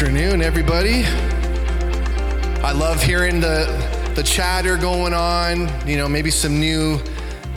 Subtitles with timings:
[0.00, 1.02] afternoon, everybody.
[2.62, 3.66] I love hearing the,
[4.14, 5.68] the chatter going on.
[5.88, 6.98] You know, maybe some new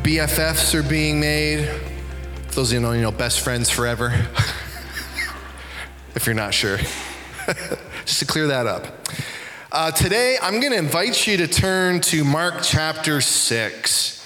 [0.02, 1.70] BFFs are being made.
[2.54, 4.08] Those you know, you know, best friends forever.
[6.16, 6.78] if you're not sure,
[8.06, 8.88] just to clear that up.
[9.72, 14.21] Uh, today, I'm going to invite you to turn to Mark chapter 6.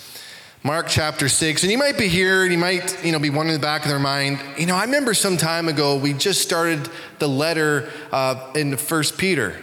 [0.66, 1.62] Mark chapter 6.
[1.62, 3.84] And you might be here and you might, you know, be wondering in the back
[3.84, 7.88] of their mind, you know, I remember some time ago we just started the letter
[8.12, 9.56] uh, in First Peter.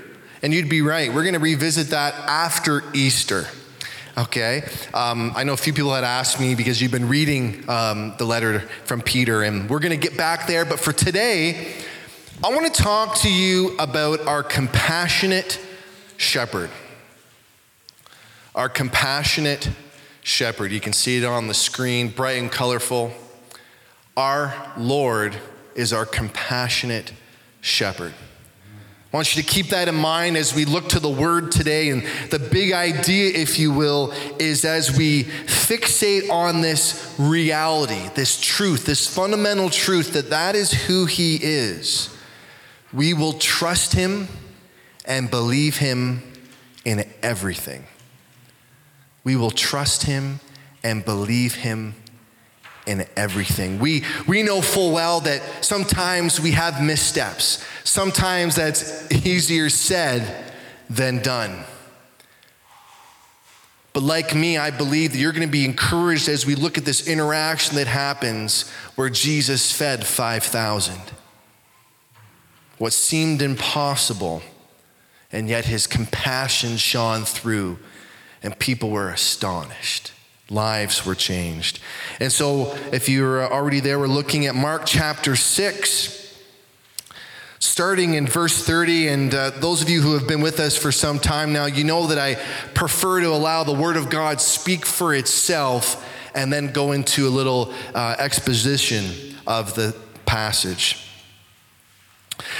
[0.42, 1.12] And you'd be right.
[1.12, 3.48] We're going to revisit that after Easter.
[4.16, 4.62] Okay.
[4.94, 8.24] Um, I know a few people had asked me because you've been reading um, the
[8.24, 10.64] letter from Peter, and we're going to get back there.
[10.64, 11.74] But for today,
[12.44, 15.58] I want to talk to you about our compassionate
[16.16, 16.70] shepherd.
[18.54, 19.68] Our compassionate
[20.22, 20.72] shepherd.
[20.72, 23.12] You can see it on the screen, bright and colorful.
[24.16, 25.36] Our Lord
[25.74, 27.12] is our compassionate
[27.60, 28.14] shepherd.
[29.12, 31.90] I want you to keep that in mind as we look to the word today.
[31.90, 38.40] And the big idea, if you will, is as we fixate on this reality, this
[38.40, 42.16] truth, this fundamental truth that that is who he is,
[42.90, 44.28] we will trust him
[45.04, 46.22] and believe him
[46.86, 47.84] in everything.
[49.24, 50.40] We will trust him
[50.82, 51.94] and believe him
[52.86, 53.78] in everything.
[53.78, 57.64] We, we know full well that sometimes we have missteps.
[57.84, 60.52] Sometimes that's easier said
[60.90, 61.64] than done.
[63.92, 66.84] But like me, I believe that you're going to be encouraged as we look at
[66.84, 70.98] this interaction that happens where Jesus fed 5,000.
[72.78, 74.42] What seemed impossible,
[75.30, 77.78] and yet his compassion shone through
[78.42, 80.12] and people were astonished.
[80.50, 81.80] Lives were changed.
[82.20, 86.22] And so, if you're already there, we're looking at Mark chapter 6
[87.62, 90.90] starting in verse 30 and uh, those of you who have been with us for
[90.90, 92.34] some time now you know that i
[92.74, 96.04] prefer to allow the word of god speak for itself
[96.34, 101.06] and then go into a little uh, exposition of the passage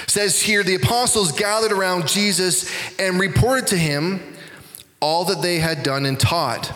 [0.04, 4.20] it says here the apostles gathered around jesus and reported to him
[5.02, 6.72] all that they had done and taught.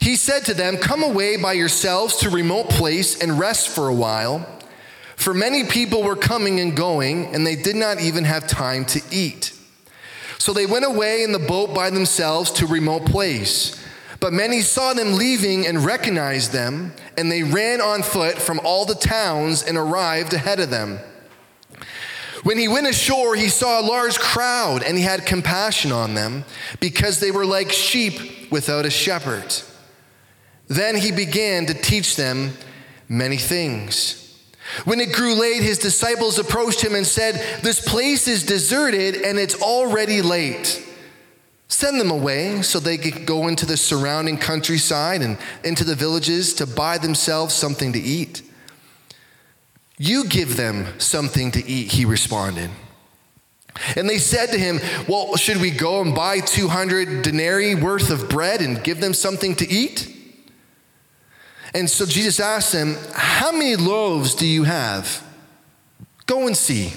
[0.00, 3.88] He said to them, Come away by yourselves to a remote place and rest for
[3.88, 4.46] a while.
[5.16, 9.02] For many people were coming and going, and they did not even have time to
[9.10, 9.52] eat.
[10.38, 13.74] So they went away in the boat by themselves to a remote place.
[14.20, 18.84] But many saw them leaving and recognized them, and they ran on foot from all
[18.84, 21.00] the towns and arrived ahead of them.
[22.42, 26.44] When he went ashore, he saw a large crowd and he had compassion on them
[26.80, 29.54] because they were like sheep without a shepherd.
[30.68, 32.52] Then he began to teach them
[33.08, 34.24] many things.
[34.84, 39.38] When it grew late, his disciples approached him and said, This place is deserted and
[39.38, 40.84] it's already late.
[41.68, 46.54] Send them away so they could go into the surrounding countryside and into the villages
[46.54, 48.42] to buy themselves something to eat.
[49.98, 52.70] You give them something to eat, he responded.
[53.96, 58.28] And they said to him, Well, should we go and buy 200 denarii worth of
[58.28, 60.14] bread and give them something to eat?
[61.74, 65.22] And so Jesus asked them, How many loaves do you have?
[66.26, 66.92] Go and see.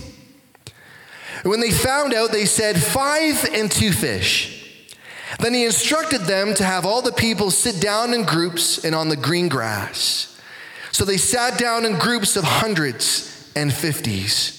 [1.44, 4.60] And when they found out, they said, Five and two fish.
[5.40, 9.10] Then he instructed them to have all the people sit down in groups and on
[9.10, 10.31] the green grass.
[10.92, 14.58] So they sat down in groups of hundreds and fifties.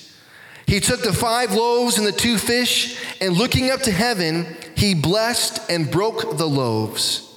[0.67, 4.95] He took the five loaves and the two fish, and looking up to heaven, he
[4.95, 7.29] blessed and broke the loaves.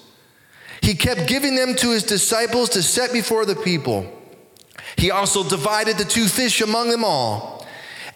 [0.81, 4.11] He kept giving them to his disciples to set before the people.
[4.97, 7.65] He also divided the two fish among them all.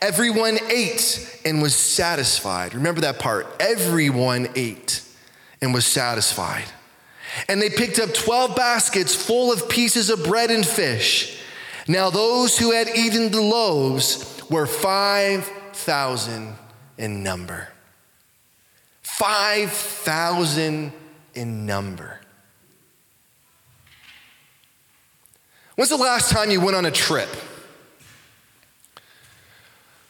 [0.02, 2.74] Everyone ate and was satisfied.
[2.74, 3.48] Remember that part.
[3.60, 5.02] Everyone ate
[5.62, 6.66] and was satisfied.
[7.48, 11.42] And they picked up 12 baskets full of pieces of bread and fish.
[11.88, 16.54] Now, those who had eaten the loaves were 5,000
[16.98, 17.70] in number.
[19.02, 20.94] 5,000
[21.34, 22.20] in number.
[25.76, 27.30] When's the last time you went on a trip?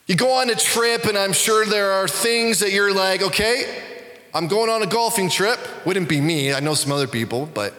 [0.08, 3.84] You go on a trip, and I'm sure there are things that you're like, okay,
[4.34, 5.60] I'm going on a golfing trip.
[5.86, 7.74] Wouldn't be me, I know some other people, but.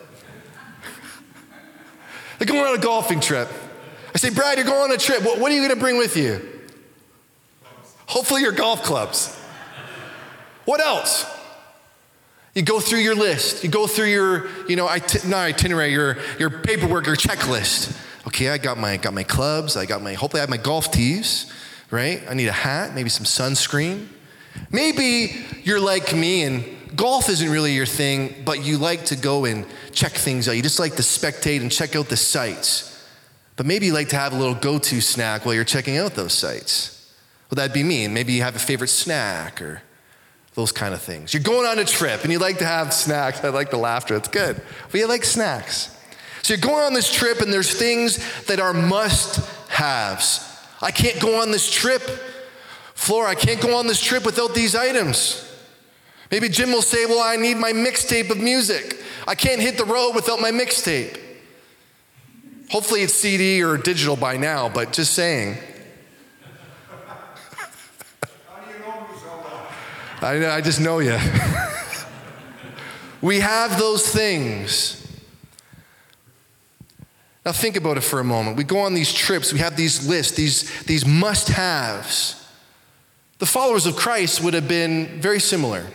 [2.39, 3.49] They're going on a golfing trip.
[4.15, 5.23] I say, Brad, you're going on a trip.
[5.23, 6.41] What, what are you going to bring with you?
[8.07, 9.37] Hopefully, your golf clubs.
[10.65, 11.27] What else?
[12.55, 13.63] You go through your list.
[13.63, 17.95] You go through your, you know, it- not itinerary, your, your paperwork, your checklist.
[18.27, 19.77] Okay, I got my, got my clubs.
[19.77, 21.53] I got my, hopefully I have my golf tees.
[21.91, 22.23] right?
[22.29, 24.07] I need a hat, maybe some sunscreen.
[24.71, 26.65] Maybe you're like me and
[26.97, 30.53] golf isn't really your thing, but you like to go and check things out.
[30.53, 32.87] You just like to spectate and check out the sites.
[33.57, 36.15] But maybe you like to have a little go to snack while you're checking out
[36.15, 37.13] those sites.
[37.51, 38.05] Well, that'd be me.
[38.05, 39.83] And maybe you have a favorite snack or
[40.55, 41.35] those kind of things.
[41.35, 43.43] You're going on a trip and you like to have snacks.
[43.45, 44.61] I like the laughter, it's good.
[44.91, 45.97] But you like snacks.
[46.43, 50.47] So you're going on this trip and there's things that are must haves.
[50.81, 52.03] I can't go on this trip.
[53.01, 55.51] Flora, I can't go on this trip without these items.
[56.31, 59.03] Maybe Jim will say, Well, I need my mixtape of music.
[59.27, 61.19] I can't hit the road without my mixtape.
[62.69, 65.57] Hopefully it's CD or digital by now, but just saying.
[67.01, 70.27] How do you know me so?
[70.27, 71.19] I, know, I just know you.
[73.23, 74.99] we have those things.
[77.47, 78.59] Now, think about it for a moment.
[78.59, 82.37] We go on these trips, we have these lists, these, these must haves.
[83.41, 85.87] The followers of Christ would have been very similar.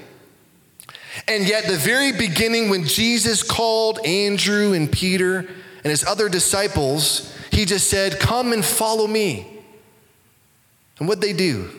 [1.28, 7.32] And yet, the very beginning, when Jesus called Andrew and Peter and his other disciples,
[7.52, 9.48] he just said, Come and follow me.
[11.00, 11.70] And what they do?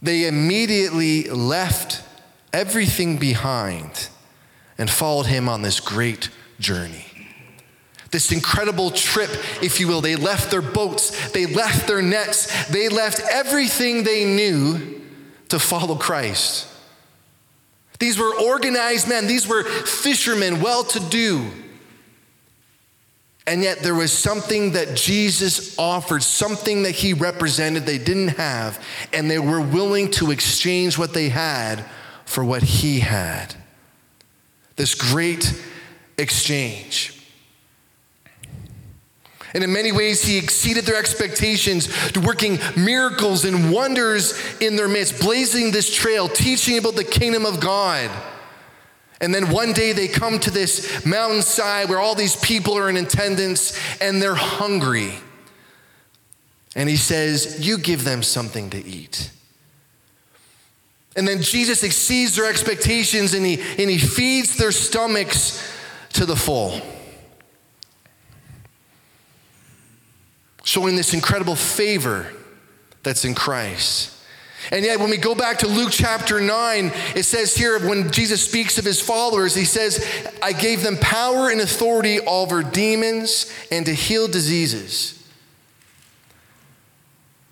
[0.00, 2.02] They immediately left
[2.52, 4.08] everything behind
[4.78, 7.11] and followed him on this great journey.
[8.12, 9.30] This incredible trip,
[9.62, 10.02] if you will.
[10.02, 15.00] They left their boats, they left their nets, they left everything they knew
[15.48, 16.68] to follow Christ.
[17.98, 21.50] These were organized men, these were fishermen, well to do.
[23.46, 28.84] And yet there was something that Jesus offered, something that he represented they didn't have,
[29.12, 31.84] and they were willing to exchange what they had
[32.26, 33.54] for what he had.
[34.76, 35.58] This great
[36.18, 37.21] exchange.
[39.54, 45.20] And in many ways, he exceeded their expectations, working miracles and wonders in their midst,
[45.20, 48.10] blazing this trail, teaching about the kingdom of God.
[49.20, 52.96] And then one day they come to this mountainside where all these people are in
[52.96, 55.12] attendance and they're hungry.
[56.74, 59.30] And he says, You give them something to eat.
[61.14, 65.62] And then Jesus exceeds their expectations and he, and he feeds their stomachs
[66.14, 66.80] to the full.
[70.64, 72.32] Showing this incredible favor
[73.02, 74.12] that's in Christ.
[74.70, 78.44] And yet, when we go back to Luke chapter 9, it says here when Jesus
[78.44, 80.06] speaks of his followers, he says,
[80.40, 85.18] I gave them power and authority over demons and to heal diseases.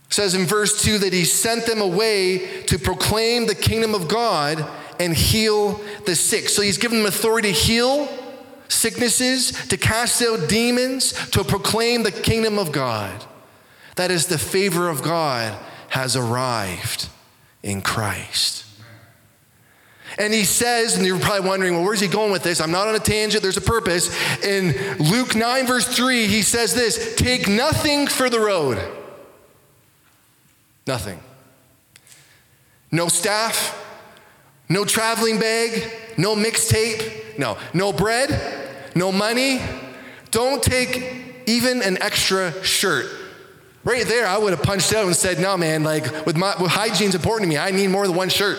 [0.07, 4.07] It says in verse 2 that he sent them away to proclaim the kingdom of
[4.07, 4.65] God
[5.01, 6.49] and heal the sick.
[6.49, 8.09] So he's given them authority to heal
[8.71, 13.25] sicknesses, to cast out demons, to proclaim the kingdom of God.
[13.97, 15.59] That is, the favor of God
[15.89, 17.09] has arrived
[17.63, 18.65] in Christ.
[20.19, 22.61] And he says, and you're probably wondering, well, where's he going with this?
[22.61, 24.11] I'm not on a tangent, there's a purpose.
[24.43, 28.79] In Luke 9, verse 3, he says this Take nothing for the road.
[30.87, 31.21] Nothing.
[32.91, 33.77] No staff,
[34.69, 38.39] no traveling bag, no mixtape, no, no bread,
[38.95, 39.61] no money.
[40.31, 43.07] Don't take even an extra shirt.
[43.83, 46.71] Right there, I would have punched out and said, no, man, like with, my, with
[46.71, 48.59] hygiene's important to me, I need more than one shirt.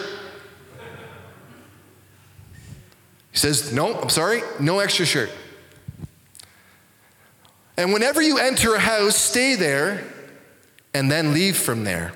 [3.32, 5.30] He says, no, I'm sorry, no extra shirt.
[7.78, 10.04] And whenever you enter a house, stay there
[10.94, 12.14] and then leave from there.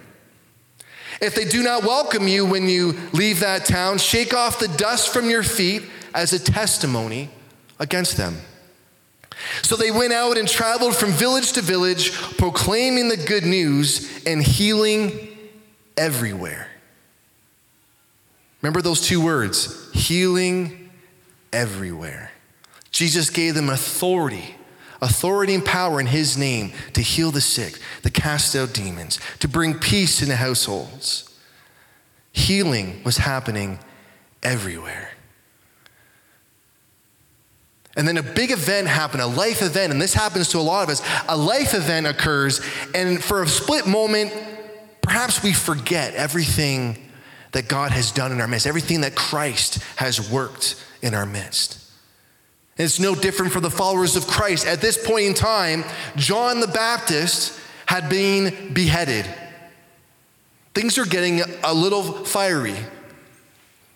[1.21, 5.13] If they do not welcome you when you leave that town, shake off the dust
[5.13, 5.83] from your feet
[6.15, 7.29] as a testimony
[7.79, 8.37] against them.
[9.61, 14.41] So they went out and traveled from village to village, proclaiming the good news and
[14.41, 15.37] healing
[15.97, 16.69] everywhere.
[18.61, 20.89] Remember those two words healing
[21.51, 22.31] everywhere.
[22.91, 24.55] Jesus gave them authority,
[25.01, 29.49] authority and power in his name to heal the sick, to cast out demons, to
[29.49, 31.29] bring peace in the households.
[32.31, 33.79] Healing was happening
[34.41, 35.14] everywhere.
[37.95, 40.83] And then a big event happened, a life event, and this happens to a lot
[40.83, 41.01] of us.
[41.29, 42.61] A life event occurs,
[42.93, 44.33] and for a split moment,
[45.01, 46.97] perhaps we forget everything
[47.53, 51.81] that God has done in our midst, everything that Christ has worked in our midst.
[52.77, 54.67] And it's no different for the followers of Christ.
[54.67, 55.85] At this point in time,
[56.17, 59.25] John the Baptist had been beheaded.
[60.73, 62.75] Things are getting a little fiery,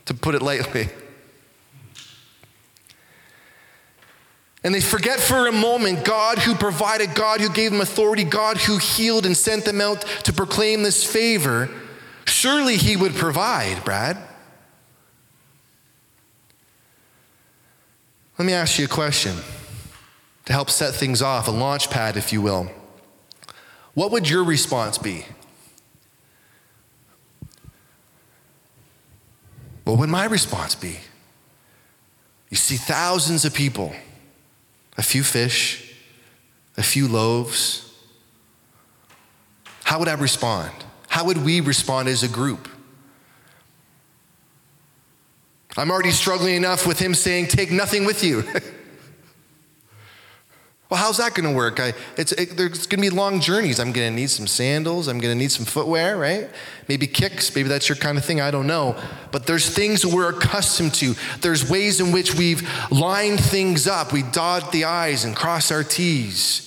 [0.05, 0.87] to put it lightly.
[4.63, 8.57] And they forget for a moment God who provided, God who gave them authority, God
[8.57, 11.69] who healed and sent them out to proclaim this favor.
[12.25, 14.17] Surely He would provide, Brad.
[18.37, 19.35] Let me ask you a question
[20.45, 22.71] to help set things off, a launch pad, if you will.
[23.93, 25.25] What would your response be?
[29.83, 30.99] What would my response be?
[32.49, 33.93] You see thousands of people,
[34.99, 35.93] a few fish,
[36.75, 37.89] a few loaves.
[39.85, 40.73] How would I respond?
[41.07, 42.67] How would we respond as a group?
[45.77, 48.43] I'm already struggling enough with him saying, Take nothing with you.
[50.89, 51.79] Well, how's that going to work?
[51.79, 53.79] I, it's, it, there's going to be long journeys.
[53.79, 55.07] I'm going to need some sandals.
[55.07, 56.49] I'm going to need some footwear, right?
[56.87, 57.55] Maybe kicks.
[57.55, 58.41] Maybe that's your kind of thing.
[58.41, 58.99] I don't know.
[59.31, 61.13] But there's things we're accustomed to.
[61.41, 64.11] There's ways in which we've lined things up.
[64.11, 66.65] We dot the I's and cross our T's.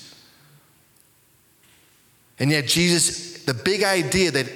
[2.38, 4.46] And yet, Jesus, the big idea that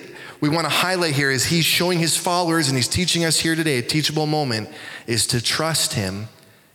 [0.41, 3.57] we want to highlight here is he's showing his followers and he's teaching us here
[3.57, 4.69] today, a teachable moment,
[5.09, 6.29] is to trust him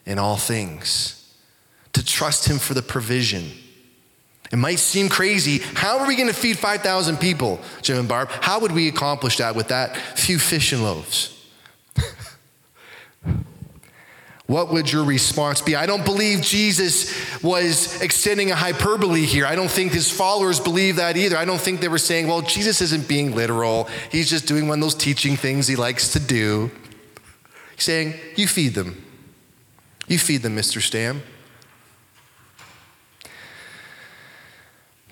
[0.05, 1.20] in all things
[1.93, 3.51] to trust Him for the provision.
[4.51, 5.59] It might seem crazy.
[5.59, 8.29] How are we going to feed 5,000 people, Jim and Barb?
[8.29, 11.37] How would we accomplish that with that few fish and loaves?
[14.47, 15.77] what would your response be?
[15.77, 19.45] I don't believe Jesus was extending a hyperbole here.
[19.45, 21.37] I don't think his followers believe that either.
[21.37, 23.87] I don't think they were saying, well, Jesus isn't being literal.
[24.11, 26.69] He's just doing one of those teaching things he likes to do.
[27.75, 29.01] He's saying, you feed them.
[30.09, 30.81] You feed them, Mr.
[30.81, 31.21] Stam.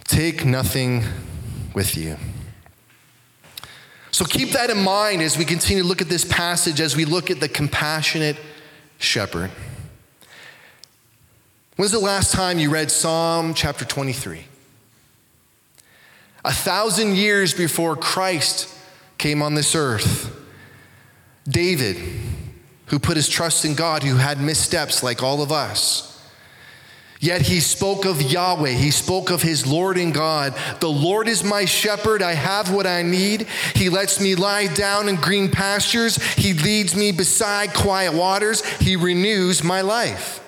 [0.10, 1.04] Take nothing
[1.76, 2.18] with you.
[4.10, 7.06] So keep that in mind as we continue to look at this passage, as we
[7.06, 8.36] look at the compassionate
[8.98, 9.52] shepherd.
[11.76, 14.46] When's the last time you read Psalm chapter 23?
[16.44, 18.68] A thousand years before Christ
[19.20, 20.36] came on this earth,
[21.48, 21.98] David,
[22.88, 26.19] who put his trust in God, who had missteps like all of us,
[27.22, 28.70] Yet he spoke of Yahweh.
[28.70, 30.56] He spoke of his Lord and God.
[30.80, 32.22] The Lord is my shepherd.
[32.22, 33.46] I have what I need.
[33.76, 36.16] He lets me lie down in green pastures.
[36.16, 38.66] He leads me beside quiet waters.
[38.78, 40.42] He renews my life.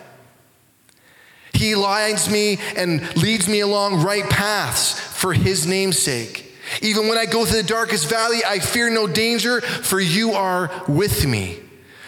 [1.52, 6.56] He leads me and leads me along right paths for his name's sake.
[6.82, 10.72] Even when I go through the darkest valley, I fear no danger, for you are
[10.88, 11.60] with me.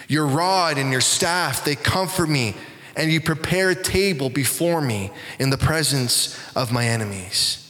[0.08, 2.54] Your rod and your staff, they comfort me
[2.96, 7.60] and you prepare a table before me in the presence of my enemies.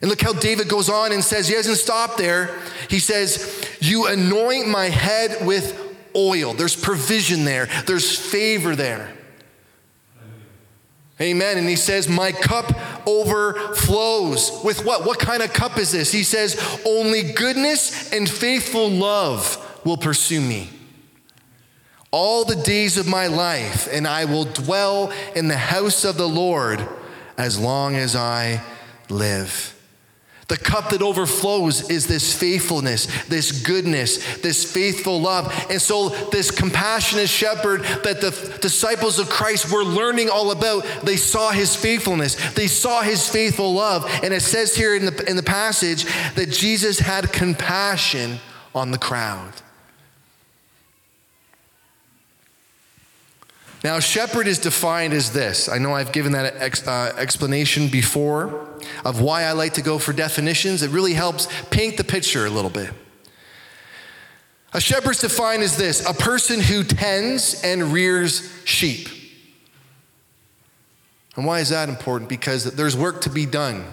[0.00, 2.58] And look how David goes on and says, he doesn't stop there.
[2.90, 5.78] He says, You anoint my head with
[6.14, 6.52] oil.
[6.52, 9.12] There's provision there, there's favor there.
[11.18, 11.56] Amen.
[11.56, 12.72] And he says, My cup
[13.06, 14.60] overflows.
[14.62, 15.06] With what?
[15.06, 16.12] What kind of cup is this?
[16.12, 20.75] He says, Only goodness and faithful love will pursue me
[22.10, 26.28] all the days of my life, and I will dwell in the house of the
[26.28, 26.86] Lord
[27.36, 28.62] as long as I
[29.08, 29.72] live.
[30.48, 35.52] The cup that overflows is this faithfulness, this goodness, this faithful love.
[35.68, 41.16] And so, this compassionate shepherd that the disciples of Christ were learning all about, they
[41.16, 44.08] saw his faithfulness, they saw his faithful love.
[44.22, 48.38] And it says here in the, in the passage that Jesus had compassion
[48.72, 49.52] on the crowd.
[53.86, 55.68] Now, shepherd is defined as this.
[55.68, 58.68] I know I've given that ex, uh, explanation before
[59.04, 60.82] of why I like to go for definitions.
[60.82, 62.90] It really helps paint the picture a little bit.
[64.72, 69.08] A shepherd's defined as this a person who tends and rears sheep.
[71.36, 72.28] And why is that important?
[72.28, 73.84] Because there's work to be done.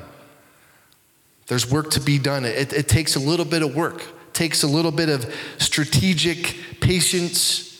[1.45, 2.45] There's work to be done.
[2.45, 6.55] It, it takes a little bit of work, it takes a little bit of strategic
[6.79, 7.72] patience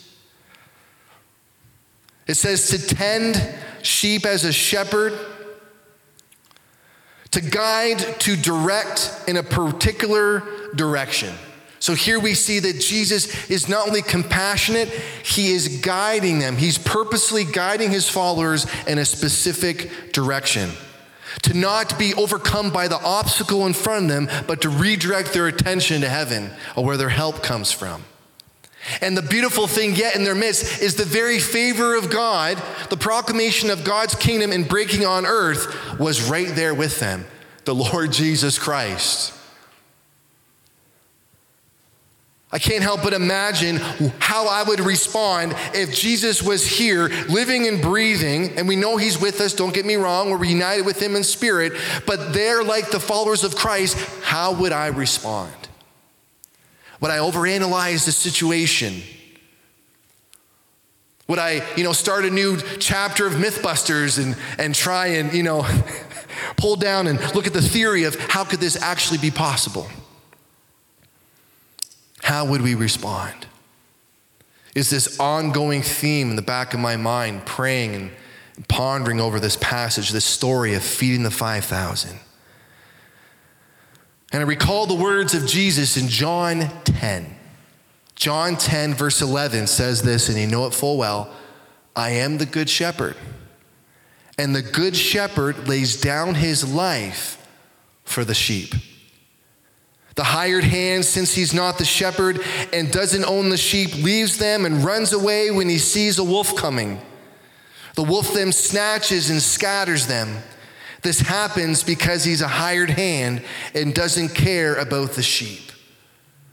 [2.27, 3.41] it says to tend
[3.81, 5.13] sheep as a shepherd,
[7.31, 10.43] to guide, to direct in a particular
[10.75, 11.33] direction.
[11.79, 16.55] So here we see that Jesus is not only compassionate, he is guiding them.
[16.55, 20.69] He's purposely guiding his followers in a specific direction.
[21.41, 25.47] To not be overcome by the obstacle in front of them, but to redirect their
[25.47, 28.05] attention to heaven or where their help comes from.
[29.01, 32.97] And the beautiful thing yet in their midst is the very favor of God, the
[32.97, 37.25] proclamation of God's kingdom and breaking on earth was right there with them
[37.65, 39.33] the Lord Jesus Christ.
[42.51, 43.77] I can't help but imagine
[44.19, 49.19] how I would respond if Jesus was here, living and breathing, and we know he's
[49.19, 51.73] with us, don't get me wrong, we're united with him in spirit,
[52.05, 53.97] but they're like the followers of Christ.
[54.21, 55.62] How would I respond?
[57.01, 59.01] Would I overanalyze the situation?
[61.27, 65.43] Would I, you know, start a new chapter of Mythbusters and, and try and, you
[65.43, 65.65] know,
[66.57, 69.87] pull down and look at the theory of how could this actually be possible?
[72.23, 73.45] how would we respond?
[74.75, 79.57] Is this ongoing theme in the back of my mind, praying and pondering over this
[79.57, 82.17] passage, this story of feeding the 5,000?
[84.33, 87.35] And I recall the words of Jesus in John 10.
[88.15, 91.31] John 10, verse 11 says this, and you know it full well
[91.95, 93.15] I am the good shepherd.
[94.39, 97.37] And the good shepherd lays down his life
[98.03, 98.73] for the sheep.
[100.15, 104.65] The hired hand, since he's not the shepherd and doesn't own the sheep, leaves them
[104.65, 106.99] and runs away when he sees a wolf coming.
[107.95, 110.41] The wolf then snatches and scatters them.
[111.03, 113.43] This happens because he's a hired hand
[113.75, 115.71] and doesn't care about the sheep.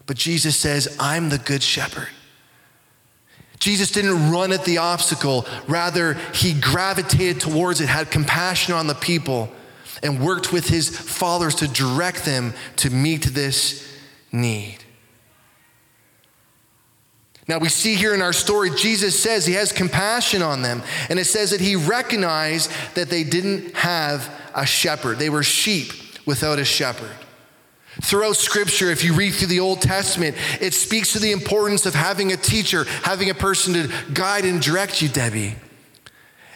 [0.07, 2.09] But Jesus says, I'm the good shepherd.
[3.61, 8.95] Jesus didn't run at the obstacle, rather, he gravitated towards it, had compassion on the
[8.95, 9.50] people
[10.02, 13.87] and worked with his followers to direct them to meet this
[14.33, 14.78] need.
[17.47, 20.83] Now, we see here in our story, Jesus says he has compassion on them.
[21.09, 25.92] And it says that he recognized that they didn't have a shepherd, they were sheep
[26.26, 27.11] without a shepherd.
[28.02, 31.95] Throughout scripture, if you read through the Old Testament, it speaks to the importance of
[31.95, 35.57] having a teacher, having a person to guide and direct you, Debbie.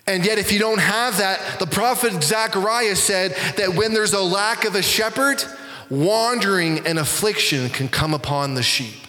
[0.07, 4.23] And yet, if you don't have that, the prophet Zechariah said that when there's a
[4.23, 5.42] lack of a shepherd,
[5.90, 9.01] wandering and affliction can come upon the sheep.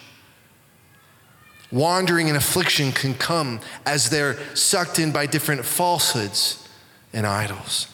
[1.70, 6.66] Wandering and affliction can come as they're sucked in by different falsehoods
[7.12, 7.88] and idols.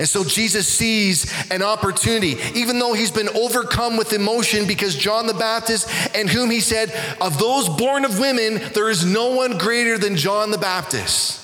[0.00, 5.26] And so Jesus sees an opportunity, even though he's been overcome with emotion because John
[5.26, 9.58] the Baptist, and whom he said, Of those born of women, there is no one
[9.58, 11.38] greater than John the Baptist.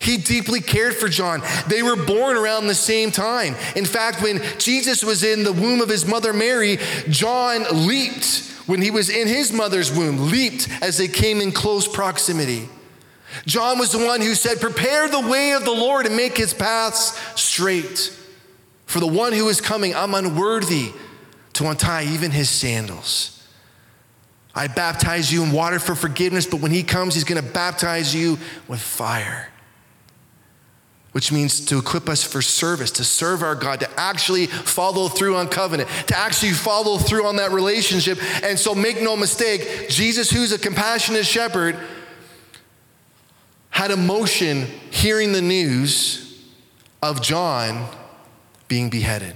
[0.00, 1.42] He deeply cared for John.
[1.68, 3.54] They were born around the same time.
[3.76, 6.78] In fact, when Jesus was in the womb of his mother Mary,
[7.08, 11.86] John leaped when he was in his mother's womb, leaped as they came in close
[11.86, 12.68] proximity.
[13.46, 16.54] John was the one who said, Prepare the way of the Lord and make his
[16.54, 18.16] paths straight.
[18.86, 20.92] For the one who is coming, I'm unworthy
[21.54, 23.36] to untie even his sandals.
[24.54, 28.14] I baptize you in water for forgiveness, but when he comes, he's going to baptize
[28.14, 29.50] you with fire
[31.12, 35.36] which means to equip us for service, to serve our God, to actually follow through
[35.36, 38.18] on covenant, to actually follow through on that relationship.
[38.44, 41.76] And so make no mistake, Jesus, who's a compassionate shepherd,
[43.80, 46.38] had emotion hearing the news
[47.02, 47.88] of John
[48.68, 49.34] being beheaded.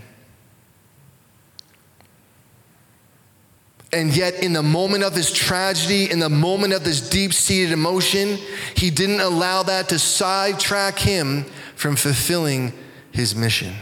[3.91, 7.73] And yet, in the moment of his tragedy, in the moment of this deep seated
[7.73, 8.37] emotion,
[8.77, 12.75] he didn't allow that to sidetrack him from fulfilling
[13.13, 13.73] his mission.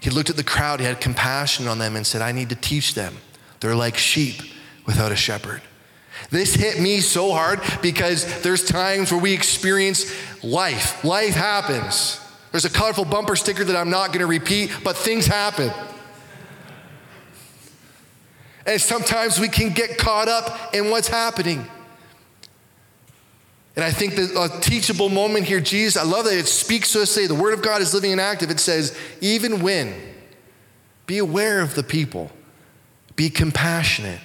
[0.00, 2.56] He looked at the crowd, he had compassion on them, and said, I need to
[2.56, 3.16] teach them.
[3.58, 4.42] They're like sheep
[4.86, 5.62] without a shepherd.
[6.30, 10.10] This hit me so hard because there's times where we experience
[10.42, 11.04] life.
[11.04, 12.20] Life happens.
[12.50, 15.70] There's a colorful bumper sticker that I'm not going to repeat, but things happen.
[18.66, 21.66] And sometimes we can get caught up in what's happening.
[23.74, 27.02] And I think that a teachable moment here, Jesus, I love that it speaks to
[27.02, 27.26] us today.
[27.26, 28.50] The Word of God is living and active.
[28.50, 29.94] It says, even when,
[31.06, 32.30] be aware of the people,
[33.16, 34.20] be compassionate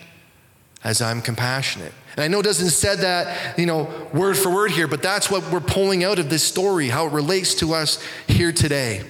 [0.88, 1.92] as I'm compassionate.
[2.16, 5.30] And I know it doesn't said that, you know, word for word here, but that's
[5.30, 9.04] what we're pulling out of this story, how it relates to us here today.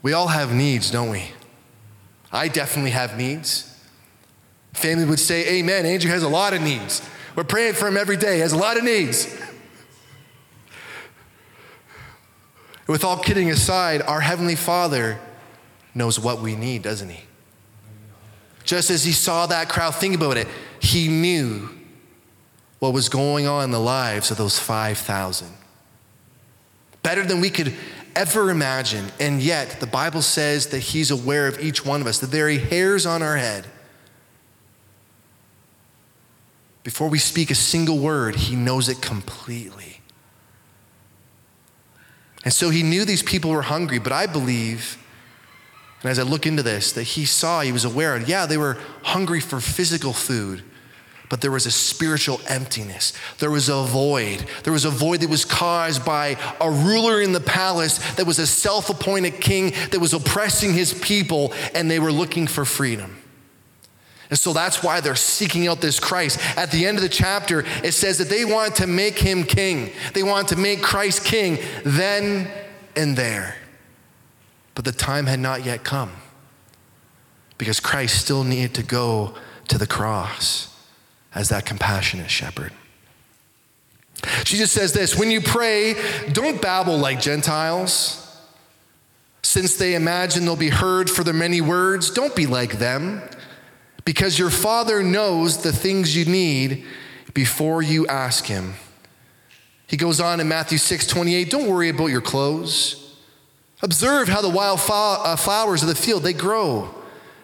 [0.00, 1.30] We all have needs, don't we?
[2.32, 3.68] I definitely have needs.
[4.72, 5.84] Family would say, Amen.
[5.84, 7.06] Andrew has a lot of needs.
[7.36, 8.36] We're praying for him every day.
[8.36, 9.26] He has a lot of needs.
[12.86, 15.20] With all kidding aside, our Heavenly Father
[15.94, 17.24] knows what we need, doesn't He?
[18.72, 20.48] Just as He saw that crowd, think about it.
[20.80, 21.68] He knew
[22.78, 25.46] what was going on in the lives of those 5,000.
[27.02, 27.74] Better than we could
[28.16, 29.12] ever imagine.
[29.20, 32.56] And yet, the Bible says that He's aware of each one of us, the very
[32.56, 33.66] hairs on our head.
[36.82, 40.00] Before we speak a single word, he knows it completely.
[42.42, 44.96] And so he knew these people were hungry, but I believe
[46.02, 48.76] And as I look into this, that he saw, he was aware, yeah, they were
[49.02, 50.62] hungry for physical food,
[51.28, 53.12] but there was a spiritual emptiness.
[53.38, 54.44] There was a void.
[54.64, 58.38] There was a void that was caused by a ruler in the palace that was
[58.38, 63.16] a self appointed king that was oppressing his people, and they were looking for freedom.
[64.28, 66.40] And so that's why they're seeking out this Christ.
[66.56, 69.92] At the end of the chapter, it says that they wanted to make him king.
[70.14, 72.50] They wanted to make Christ king then
[72.96, 73.56] and there.
[74.74, 76.12] But the time had not yet come
[77.58, 79.34] because Christ still needed to go
[79.68, 80.74] to the cross
[81.34, 82.72] as that compassionate shepherd.
[84.44, 85.94] Jesus says this when you pray,
[86.32, 88.18] don't babble like Gentiles.
[89.42, 93.22] Since they imagine they'll be heard for their many words, don't be like them,
[94.04, 96.84] because your Father knows the things you need
[97.34, 98.74] before you ask Him.
[99.86, 103.01] He goes on in Matthew 6 28, don't worry about your clothes.
[103.82, 106.94] Observe how the wild uh, flowers of the field they grow.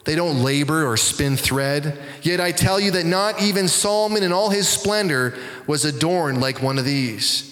[0.04, 1.98] They don't labor or spin thread.
[2.22, 6.62] Yet I tell you that not even Solomon in all his splendor was adorned like
[6.62, 7.44] one of these.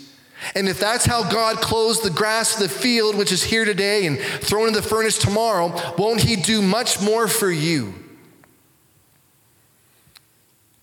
[0.55, 4.07] And if that's how God clothes the grass of the field, which is here today
[4.07, 5.69] and thrown in the furnace tomorrow,
[5.99, 7.95] won't he do much more for you?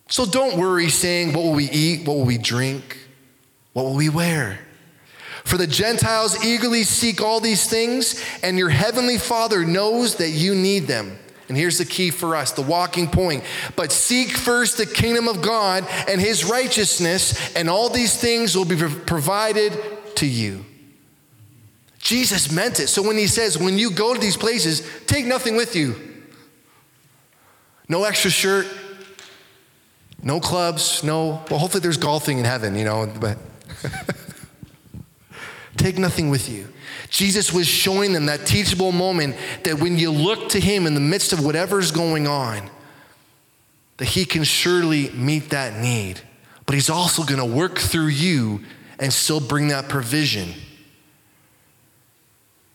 [0.10, 2.06] So don't worry saying, What will we eat?
[2.06, 3.00] What will we drink?
[3.72, 4.60] What will we wear?
[5.44, 10.56] For the Gentiles eagerly seek all these things, and your heavenly Father knows that you
[10.56, 11.18] need them.
[11.50, 13.44] And here's the key for us the walking point.
[13.76, 18.66] But seek first the kingdom of God and his righteousness, and all these things will
[18.66, 19.74] be provided
[20.16, 20.66] to you.
[22.00, 22.88] Jesus meant it.
[22.88, 25.96] So when he says, when you go to these places, take nothing with you.
[27.88, 28.68] No extra shirt,
[30.22, 33.38] no clubs, no, well, hopefully there's golfing in heaven, you know, but
[35.78, 36.68] take nothing with you.
[37.10, 41.00] Jesus was showing them that teachable moment that when you look to Him in the
[41.00, 42.70] midst of whatever's going on,
[43.98, 46.22] that He can surely meet that need.
[46.66, 48.62] But He's also going to work through you
[49.00, 50.54] and still bring that provision.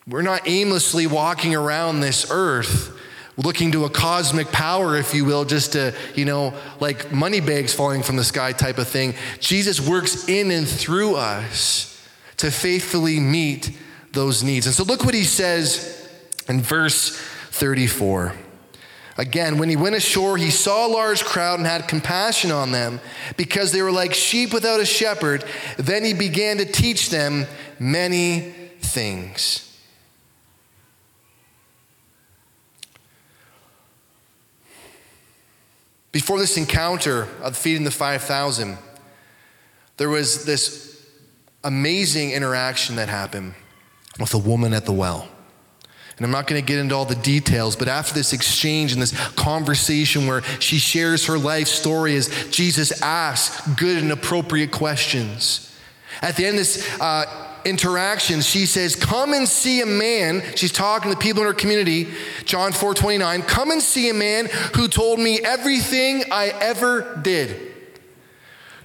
[0.06, 2.94] We're not aimlessly walking around this earth
[3.38, 7.72] looking to a cosmic power, if you will, just to, you know, like money bags
[7.72, 9.14] falling from the sky type of thing.
[9.38, 11.97] Jesus works in and through us
[12.38, 13.76] to faithfully meet
[14.12, 14.66] those needs.
[14.66, 16.08] And so look what he says
[16.48, 17.16] in verse
[17.50, 18.34] 34.
[19.18, 23.00] Again, when he went ashore, he saw a large crowd and had compassion on them
[23.36, 25.44] because they were like sheep without a shepherd.
[25.76, 27.46] Then he began to teach them
[27.80, 29.64] many things.
[36.12, 38.78] Before this encounter of feeding the 5,000,
[39.96, 40.97] there was this
[41.68, 43.54] amazing interaction that happened
[44.18, 45.28] with a woman at the well.
[46.16, 49.00] And I'm not going to get into all the details, but after this exchange and
[49.00, 55.64] this conversation where she shares her life story as Jesus asks good and appropriate questions.
[56.20, 57.24] At the end of this uh,
[57.64, 60.42] interaction, she says, Come and see a man.
[60.56, 62.08] She's talking to people in her community,
[62.44, 63.42] John 4 29.
[63.42, 67.74] Come and see a man who told me everything I ever did.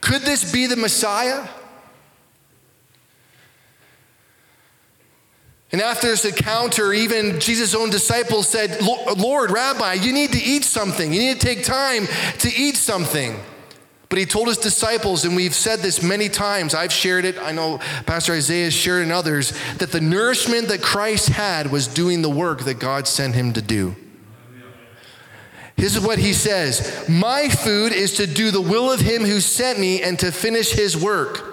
[0.01, 1.47] Could this be the Messiah?
[5.73, 8.79] And after this encounter, even Jesus' own disciples said,
[9.17, 11.11] Lord, Rabbi, you need to eat something.
[11.11, 12.05] You need to take time
[12.39, 13.35] to eat something.
[14.07, 17.51] But he told his disciples, and we've said this many times, I've shared it, I
[17.51, 21.87] know Pastor Isaiah has shared it and others, that the nourishment that Christ had was
[21.87, 23.95] doing the work that God sent him to do.
[25.75, 29.39] This is what he says My food is to do the will of him who
[29.39, 31.52] sent me and to finish his work.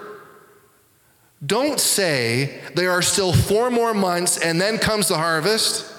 [1.43, 5.91] Don't say there are still four more months and then comes the harvest.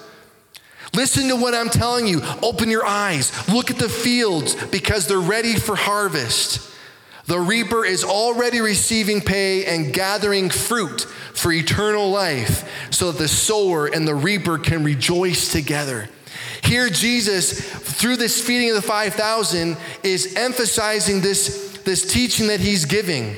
[0.93, 2.21] Listen to what I'm telling you.
[2.41, 3.31] Open your eyes.
[3.49, 6.69] Look at the fields because they're ready for harvest.
[7.25, 11.01] The reaper is already receiving pay and gathering fruit
[11.33, 16.09] for eternal life so that the sower and the reaper can rejoice together.
[16.63, 22.85] Here, Jesus, through this feeding of the 5,000, is emphasizing this, this teaching that he's
[22.85, 23.35] giving.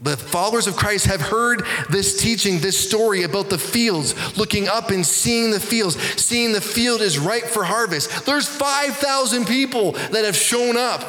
[0.00, 4.90] The followers of Christ have heard this teaching, this story about the fields, looking up
[4.90, 8.24] and seeing the fields, seeing the field is ripe for harvest.
[8.24, 11.02] There's 5,000 people that have shown up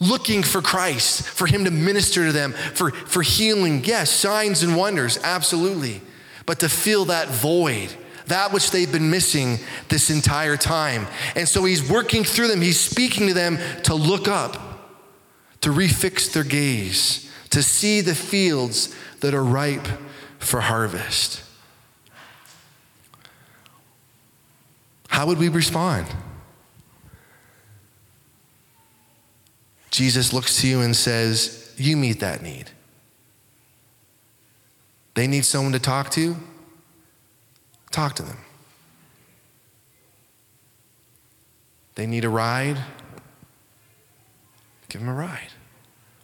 [0.00, 3.84] looking for Christ, for Him to minister to them, for, for healing.
[3.84, 6.02] Yes, signs and wonders, absolutely.
[6.44, 7.94] But to fill that void,
[8.26, 11.06] that which they've been missing this entire time.
[11.36, 14.65] And so He's working through them, He's speaking to them to look up
[15.66, 19.88] to refix their gaze, to see the fields that are ripe
[20.38, 21.42] for harvest.
[25.08, 26.06] how would we respond?
[29.90, 32.70] Jesus looks to you and says, You meet that need.
[35.14, 36.36] They need someone to talk to?
[37.90, 38.38] Talk to them.
[41.96, 42.78] They need a ride?
[44.88, 45.55] Give them a ride.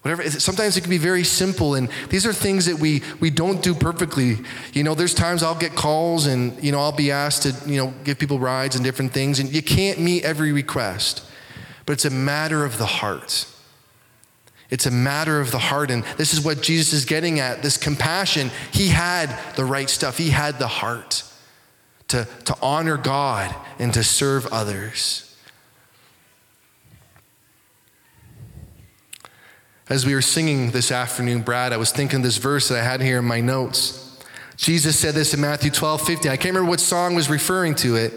[0.02, 0.28] Whatever.
[0.30, 3.72] Sometimes it can be very simple, and these are things that we we don't do
[3.72, 4.38] perfectly.
[4.72, 7.76] You know, there's times I'll get calls, and you know I'll be asked to you
[7.76, 11.24] know give people rides and different things, and you can't meet every request,
[11.86, 13.46] but it's a matter of the heart.
[14.72, 15.90] It's a matter of the heart.
[15.90, 18.50] And this is what Jesus is getting at this compassion.
[18.72, 21.22] He had the right stuff, he had the heart
[22.08, 25.31] to, to honor God and to serve others.
[29.88, 33.00] As we were singing this afternoon, Brad, I was thinking this verse that I had
[33.00, 34.16] here in my notes.
[34.56, 36.28] Jesus said this in Matthew 12 50.
[36.28, 38.12] I can't remember what song was referring to it.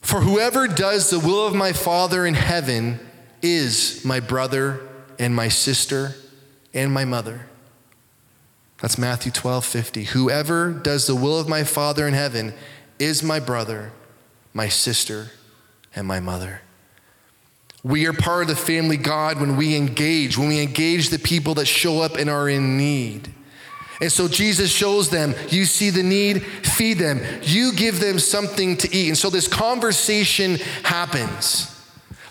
[0.00, 3.00] For whoever does the will of my Father in heaven
[3.42, 4.80] is my brother
[5.18, 6.14] and my sister
[6.72, 7.46] and my mother.
[8.80, 10.04] That's Matthew 12 50.
[10.04, 12.54] Whoever does the will of my Father in heaven
[12.98, 13.92] is my brother,
[14.54, 15.32] my sister,
[15.94, 16.62] and my mother.
[17.82, 21.54] We are part of the family God when we engage, when we engage the people
[21.54, 23.32] that show up and are in need.
[24.00, 27.20] And so Jesus shows them, you see the need, feed them.
[27.42, 29.08] You give them something to eat.
[29.08, 31.66] And so this conversation happens.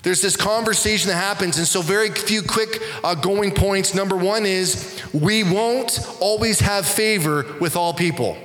[0.01, 1.57] There's this conversation that happens.
[1.57, 3.93] And so, very few quick uh, going points.
[3.93, 8.37] Number one is we won't always have favor with all people.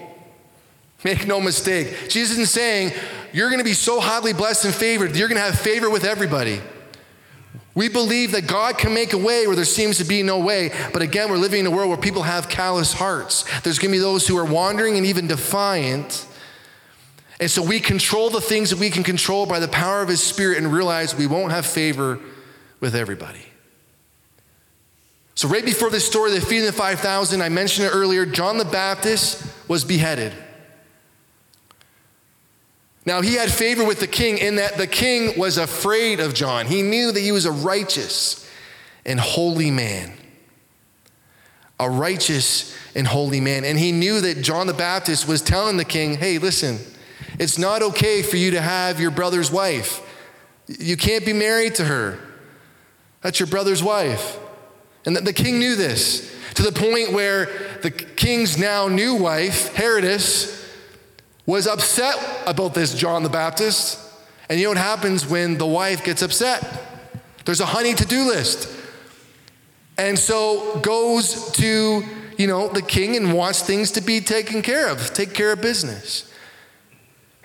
[1.04, 2.08] Make no mistake.
[2.08, 2.92] Jesus isn't saying
[3.32, 6.04] you're going to be so highly blessed and favored, you're going to have favor with
[6.04, 6.60] everybody.
[7.74, 10.70] We believe that God can make a way where there seems to be no way.
[10.92, 13.42] But again, we're living in a world where people have callous hearts.
[13.62, 16.26] There's going to be those who are wandering and even defiant.
[17.40, 20.22] And so we control the things that we can control by the power of His
[20.22, 22.20] Spirit and realize we won't have favor
[22.78, 23.44] with everybody.
[25.34, 28.64] So, right before this story, the feeding the 5,000, I mentioned it earlier, John the
[28.64, 30.32] Baptist was beheaded.
[33.06, 36.66] Now, he had favor with the king in that the king was afraid of John.
[36.66, 38.50] He knew that he was a righteous
[39.04, 40.12] and holy man.
[41.78, 43.64] A righteous and holy man.
[43.64, 46.78] And he knew that John the Baptist was telling the king, hey, listen,
[47.38, 50.00] it's not okay for you to have your brother's wife.
[50.66, 52.18] You can't be married to her.
[53.20, 54.38] That's your brother's wife.
[55.04, 57.46] And the king knew this to the point where
[57.82, 60.63] the king's now new wife, Herodias,
[61.46, 64.00] was upset about this John the Baptist.
[64.48, 66.82] And you know what happens when the wife gets upset?
[67.44, 68.68] There's a honey to do list.
[69.96, 72.02] And so goes to,
[72.36, 75.60] you know, the king and wants things to be taken care of, take care of
[75.60, 76.28] business.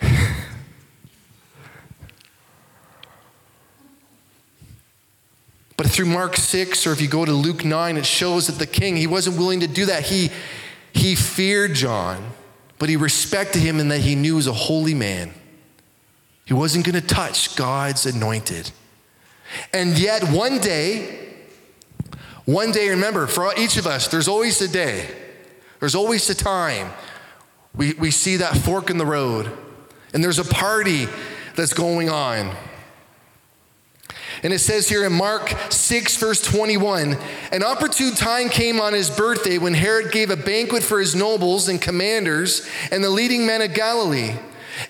[5.76, 8.66] but through Mark 6, or if you go to Luke 9, it shows that the
[8.66, 10.02] king, he wasn't willing to do that.
[10.04, 10.30] He,
[10.92, 12.32] he feared John
[12.80, 15.32] but he respected him in that he knew he was a holy man.
[16.46, 18.72] He wasn't going to touch God's anointed.
[19.74, 21.34] And yet, one day,
[22.46, 25.14] one day, remember, for each of us, there's always a day,
[25.78, 26.90] there's always a time.
[27.76, 29.52] We, we see that fork in the road,
[30.14, 31.06] and there's a party
[31.56, 32.56] that's going on.
[34.42, 37.16] And it says here in Mark 6, verse 21
[37.52, 41.68] An opportune time came on his birthday when Herod gave a banquet for his nobles
[41.68, 44.34] and commanders and the leading men of Galilee.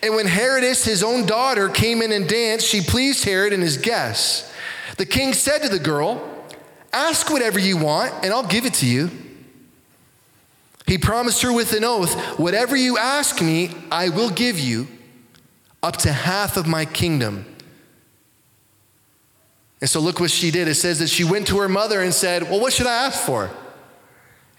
[0.03, 3.77] And when Herodias, his own daughter, came in and danced, she pleased Herod and his
[3.77, 4.53] guests.
[4.97, 6.27] The king said to the girl,
[6.93, 9.11] Ask whatever you want, and I'll give it to you.
[10.87, 14.87] He promised her with an oath, Whatever you ask me, I will give you,
[15.83, 17.47] up to half of my kingdom.
[19.81, 20.69] And so look what she did.
[20.69, 23.25] It says that she went to her mother and said, Well, what should I ask
[23.25, 23.51] for?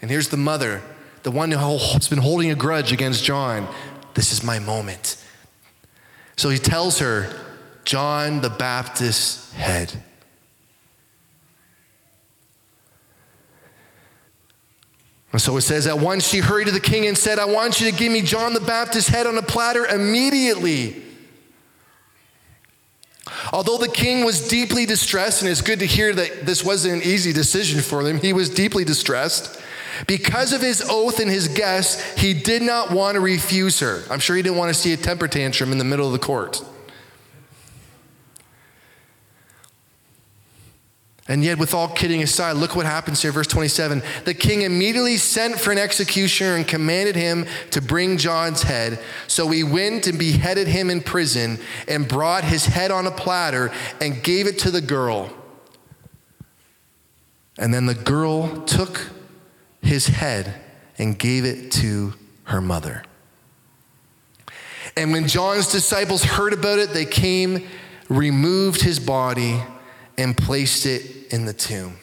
[0.00, 0.82] And here's the mother,
[1.22, 3.68] the one who's been holding a grudge against John.
[4.14, 5.16] This is my moment.
[6.36, 7.32] So he tells her,
[7.84, 10.02] John the Baptist's head.
[15.32, 17.80] And so it says, At once she hurried to the king and said, I want
[17.80, 21.02] you to give me John the Baptist's head on a platter immediately.
[23.52, 27.02] Although the king was deeply distressed, and it's good to hear that this wasn't an
[27.02, 29.60] easy decision for him, he was deeply distressed.
[30.06, 34.02] Because of his oath and his guests, he did not want to refuse her.
[34.10, 36.18] I'm sure he didn't want to see a temper tantrum in the middle of the
[36.18, 36.64] court.
[41.32, 44.02] And yet, with all kidding aside, look what happens here, verse 27.
[44.26, 49.02] The king immediately sent for an executioner and commanded him to bring John's head.
[49.28, 53.72] So he went and beheaded him in prison and brought his head on a platter
[53.98, 55.32] and gave it to the girl.
[57.56, 59.08] And then the girl took
[59.80, 60.60] his head
[60.98, 62.12] and gave it to
[62.44, 63.04] her mother.
[64.98, 67.66] And when John's disciples heard about it, they came,
[68.10, 69.62] removed his body,
[70.22, 71.96] and placed it in the tomb.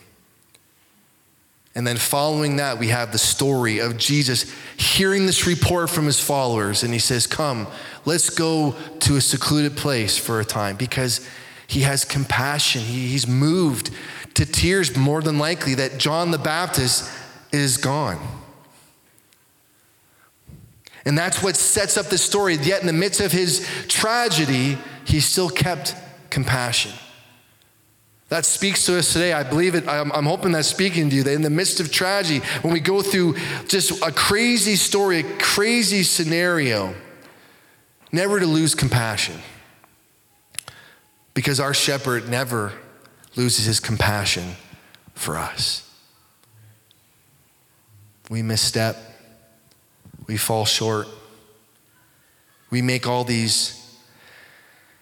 [1.76, 6.20] And then following that, we have the story of Jesus hearing this report from his
[6.20, 6.84] followers.
[6.84, 7.68] And he says, Come,
[8.06, 11.26] let's go to a secluded place for a time because
[11.68, 12.82] he has compassion.
[12.82, 13.92] He, he's moved
[14.34, 17.10] to tears, more than likely, that John the Baptist
[17.54, 18.20] is gone.
[21.06, 22.56] And that's what sets up the story.
[22.56, 25.96] Yet, in the midst of his tragedy, he still kept
[26.30, 26.92] compassion.
[28.30, 29.34] That speaks to us today.
[29.34, 29.88] I believe it.
[29.88, 32.80] I'm, I'm, hoping that's speaking to you that in the midst of tragedy, when we
[32.80, 33.36] go through
[33.68, 36.94] just a crazy story, a crazy scenario,
[38.12, 39.40] never to lose compassion.
[41.34, 42.74] Because our shepherd never
[43.36, 44.56] loses his compassion
[45.16, 45.90] for us.
[48.30, 48.96] We misstep,
[50.28, 51.08] we fall short,
[52.70, 53.76] we make all these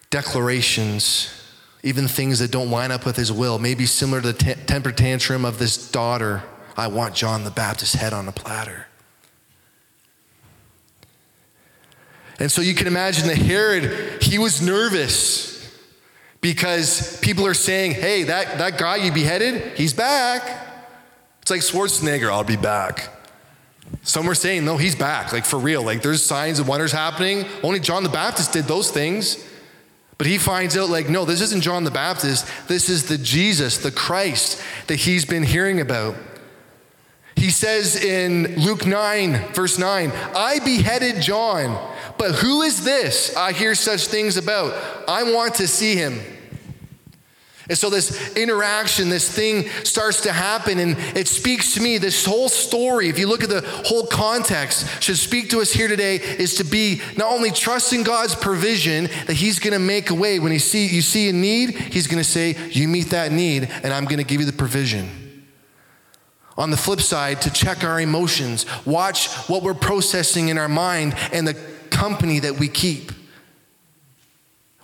[0.09, 1.36] declarations
[1.83, 4.91] even things that don't line up with his will, maybe similar to the t- temper
[4.91, 6.43] tantrum of this daughter.
[6.75, 8.87] I want John the Baptist's head on a platter.
[12.39, 15.57] And so you can imagine that Herod, he was nervous
[16.39, 20.65] because people are saying, hey, that, that guy you beheaded, he's back.
[21.41, 23.09] It's like Schwarzenegger, I'll be back.
[24.03, 25.81] Some were saying, no, he's back, like for real.
[25.81, 27.45] Like there's signs and wonders happening.
[27.63, 29.43] Only John the Baptist did those things.
[30.17, 32.47] But he finds out, like, no, this isn't John the Baptist.
[32.67, 36.15] This is the Jesus, the Christ that he's been hearing about.
[37.35, 43.51] He says in Luke 9, verse 9, I beheaded John, but who is this I
[43.51, 44.73] hear such things about?
[45.07, 46.19] I want to see him.
[47.69, 51.97] And so this interaction, this thing starts to happen, and it speaks to me.
[51.97, 55.89] This whole story, if you look at the whole context, should speak to us here
[55.89, 60.39] today is to be not only trusting God's provision that He's to make a way
[60.39, 63.93] when He see you see a need, He's to say, "You meet that need, and
[63.93, 65.09] I'm to give you the provision."
[66.57, 71.15] On the flip side, to check our emotions, watch what we're processing in our mind
[71.31, 71.53] and the
[71.89, 73.11] company that we keep.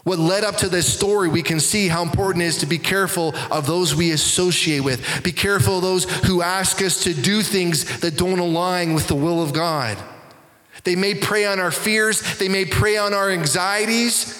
[0.04, 2.78] What led up to this story, we can see how important it is to be
[2.78, 5.24] careful of those we associate with.
[5.24, 9.16] Be careful of those who ask us to do things that don't align with the
[9.16, 9.98] will of God.
[10.84, 14.40] They may prey on our fears, they may prey on our anxieties,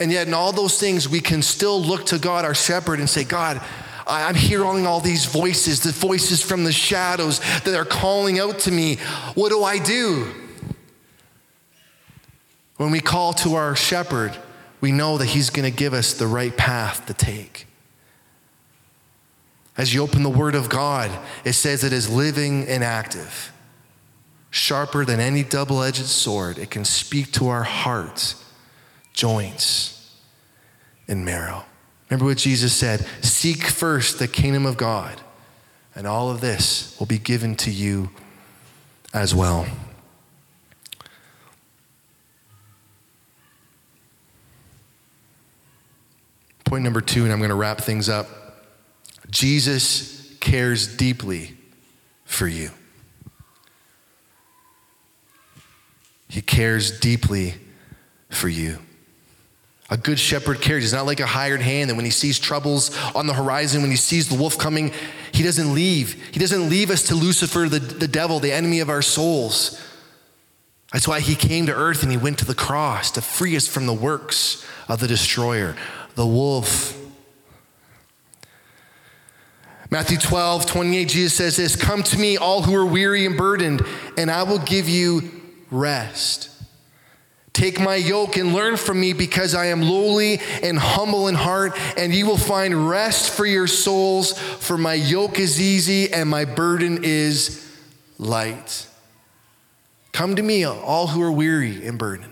[0.00, 3.08] and yet in all those things, we can still look to God, our shepherd, and
[3.08, 3.60] say, God,
[4.06, 8.72] I'm hearing all these voices, the voices from the shadows that are calling out to
[8.72, 8.96] me.
[9.34, 10.32] What do I do?
[12.76, 14.36] When we call to our shepherd,
[14.80, 17.66] we know that He's going to give us the right path to take.
[19.76, 21.10] As you open the Word of God,
[21.44, 23.52] it says it is living and active,
[24.50, 26.58] sharper than any double edged sword.
[26.58, 28.44] It can speak to our hearts,
[29.12, 30.16] joints,
[31.08, 31.64] and marrow.
[32.08, 35.20] Remember what Jesus said Seek first the kingdom of God,
[35.94, 38.10] and all of this will be given to you
[39.12, 39.66] as well.
[46.80, 48.26] Point number two, and I'm going to wrap things up
[49.28, 51.54] Jesus cares deeply
[52.24, 52.70] for you.
[56.26, 57.56] He cares deeply
[58.30, 58.78] for you.
[59.90, 60.84] A good shepherd cares.
[60.84, 63.90] He's not like a hired hand that when he sees troubles on the horizon, when
[63.90, 64.90] he sees the wolf coming,
[65.32, 66.14] he doesn't leave.
[66.32, 69.78] He doesn't leave us to Lucifer, the, the devil, the enemy of our souls.
[70.94, 73.68] That's why he came to earth and he went to the cross to free us
[73.68, 75.76] from the works of the destroyer
[76.20, 77.00] the wolf.
[79.88, 83.82] Matthew 12, 28, Jesus says this Come to me, all who are weary and burdened,
[84.18, 85.30] and I will give you
[85.70, 86.50] rest.
[87.54, 91.72] Take my yoke and learn from me because I am lowly and humble in heart,
[91.96, 94.38] and you will find rest for your souls.
[94.38, 97.66] For my yoke is easy and my burden is
[98.18, 98.86] light.
[100.12, 102.29] Come to me, all who are weary and burdened.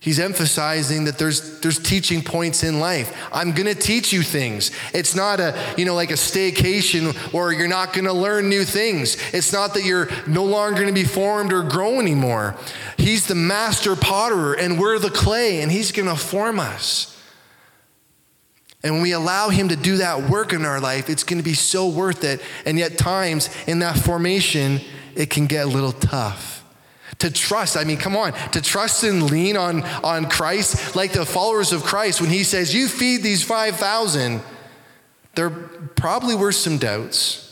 [0.00, 3.28] He's emphasizing that there's, there's teaching points in life.
[3.32, 4.70] I'm going to teach you things.
[4.94, 8.64] It's not a, you know, like a staycation where you're not going to learn new
[8.64, 9.16] things.
[9.34, 12.56] It's not that you're no longer going to be formed or grow anymore.
[12.96, 17.16] He's the master potterer and we're the clay and he's going to form us.
[18.84, 21.44] And when we allow Him to do that work in our life, it's going to
[21.44, 22.40] be so worth it.
[22.64, 24.80] And yet, times in that formation,
[25.16, 26.57] it can get a little tough.
[27.18, 31.26] To trust, I mean, come on, to trust and lean on, on Christ, like the
[31.26, 34.40] followers of Christ, when He says, You feed these 5,000,
[35.34, 37.48] there probably were some doubts.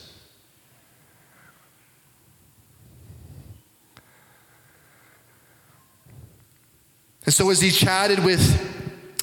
[7.26, 8.40] And so, as he chatted with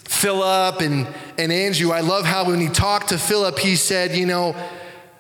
[0.06, 1.08] Philip and,
[1.38, 4.56] and Andrew, I love how when he talked to Philip, he said, You know,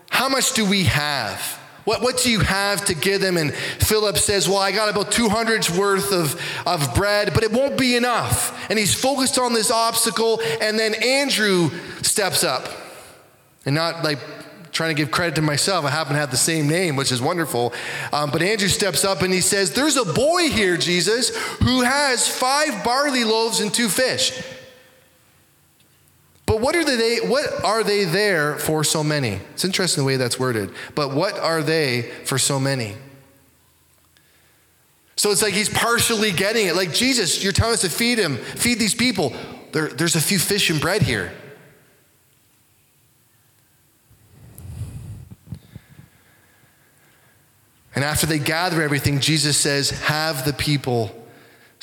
[0.09, 1.59] how much do we have?
[1.85, 3.37] What, what do you have to give them?
[3.37, 7.77] And Philip says, Well, I got about 200's worth of, of bread, but it won't
[7.77, 8.69] be enough.
[8.69, 10.41] And he's focused on this obstacle.
[10.61, 11.71] And then Andrew
[12.01, 12.69] steps up
[13.65, 14.19] and not like
[14.71, 15.85] trying to give credit to myself.
[15.85, 17.73] I happen to have the same name, which is wonderful.
[18.11, 22.27] Um, but Andrew steps up and he says, There's a boy here, Jesus, who has
[22.27, 24.41] five barley loaves and two fish.
[26.53, 29.39] But what are they what are they there for so many?
[29.53, 30.69] It's interesting the way that's worded.
[30.93, 32.93] But what are they for so many?
[35.15, 36.75] So it's like he's partially getting it.
[36.75, 39.33] Like Jesus, you're telling us to feed him, feed these people.
[39.71, 41.33] There, there's a few fish and bread here.
[47.95, 51.22] And after they gather everything, Jesus says, Have the people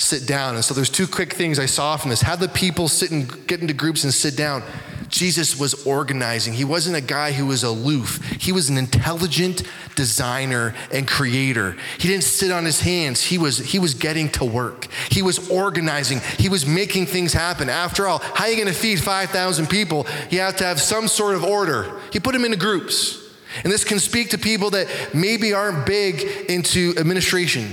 [0.01, 0.55] sit down.
[0.55, 2.23] And so there's two quick things I saw from this.
[2.23, 4.63] Have the people sit and get into groups and sit down.
[5.09, 6.55] Jesus was organizing.
[6.55, 8.25] He wasn't a guy who was aloof.
[8.41, 9.65] He was an intelligent
[9.97, 11.77] designer and creator.
[11.99, 13.21] He didn't sit on his hands.
[13.21, 14.87] He was, he was getting to work.
[15.11, 16.21] He was organizing.
[16.39, 17.69] He was making things happen.
[17.69, 20.07] After all, how are you going to feed 5,000 people?
[20.31, 21.93] You have to have some sort of order.
[22.13, 23.19] He put them into groups.
[23.65, 27.73] And this can speak to people that maybe aren't big into administration.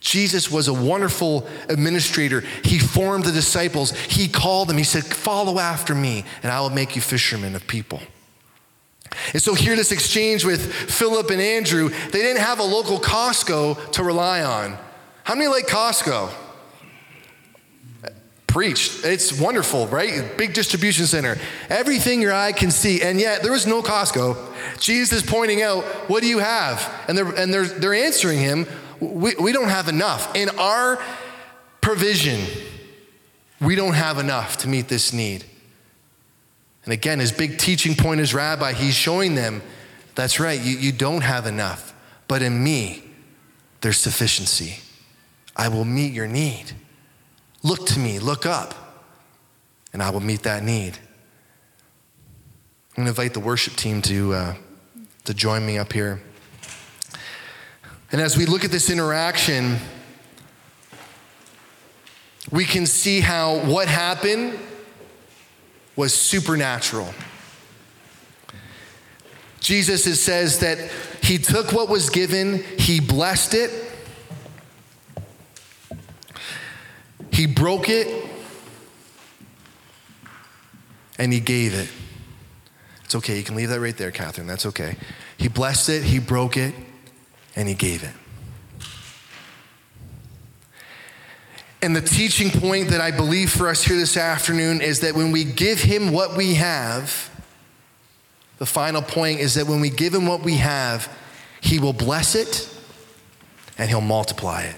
[0.00, 2.42] Jesus was a wonderful administrator.
[2.62, 3.92] He formed the disciples.
[3.92, 4.76] He called them.
[4.76, 8.00] He said, Follow after me, and I will make you fishermen of people.
[9.32, 13.92] And so, here, this exchange with Philip and Andrew, they didn't have a local Costco
[13.92, 14.78] to rely on.
[15.24, 16.30] How many like Costco?
[18.56, 19.04] preached.
[19.04, 20.34] It's wonderful, right?
[20.38, 21.36] Big distribution center.
[21.68, 23.02] Everything your eye can see.
[23.02, 24.34] And yet, there was no Costco.
[24.80, 26.90] Jesus is pointing out, What do you have?
[27.06, 28.66] And they're, and they're, they're answering him,
[29.00, 30.34] we, we don't have enough.
[30.34, 31.02] In our
[31.80, 32.40] provision,
[33.60, 35.44] we don't have enough to meet this need.
[36.84, 39.62] And again, his big teaching point as rabbi, he's showing them
[40.14, 41.94] that's right, you, you don't have enough.
[42.26, 43.04] But in me,
[43.82, 44.80] there's sufficiency.
[45.54, 46.72] I will meet your need.
[47.62, 48.74] Look to me, look up,
[49.92, 50.98] and I will meet that need.
[52.96, 54.54] I'm going to invite the worship team to, uh,
[55.24, 56.22] to join me up here.
[58.16, 59.76] And as we look at this interaction,
[62.50, 64.58] we can see how what happened
[65.96, 67.12] was supernatural.
[69.60, 70.78] Jesus says that
[71.22, 73.70] he took what was given, he blessed it,
[77.30, 78.08] He broke it
[81.18, 81.90] and he gave it.
[83.04, 83.36] It's okay.
[83.36, 84.46] You can leave that right there, Catherine.
[84.46, 84.96] That's okay.
[85.36, 86.74] He blessed it, he broke it,
[87.56, 88.12] and he gave it.
[91.82, 95.30] And the teaching point that I believe for us here this afternoon is that when
[95.30, 97.30] we give him what we have,
[98.58, 101.14] the final point is that when we give him what we have,
[101.60, 102.68] he will bless it
[103.78, 104.76] and he'll multiply it.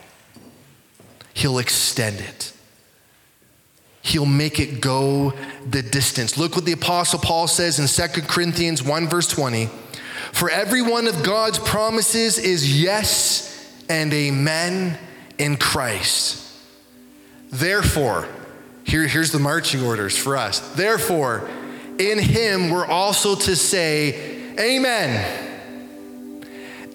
[1.34, 2.52] He'll extend it.
[4.02, 5.34] He'll make it go
[5.68, 6.36] the distance.
[6.36, 9.68] Look what the Apostle Paul says in 2 Corinthians 1, verse 20.
[10.32, 14.98] For every one of God's promises is yes and amen
[15.38, 16.44] in Christ.
[17.50, 18.28] Therefore,
[18.84, 20.60] here, here's the marching orders for us.
[20.74, 21.48] Therefore,
[21.98, 25.48] in him we're also to say, Amen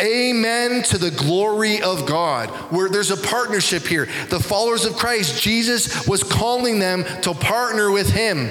[0.02, 2.50] Amen to the glory of God.
[2.72, 4.08] Where there's a partnership here.
[4.30, 8.50] The followers of Christ, Jesus was calling them to partner with him.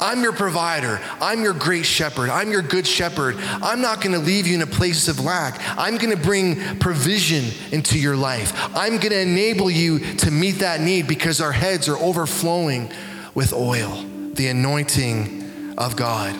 [0.00, 1.00] I'm your provider.
[1.20, 2.30] I'm your great shepherd.
[2.30, 3.36] I'm your good shepherd.
[3.38, 5.60] I'm not going to leave you in a place of lack.
[5.78, 8.52] I'm going to bring provision into your life.
[8.74, 12.90] I'm going to enable you to meet that need because our heads are overflowing
[13.34, 16.34] with oil, the anointing of God.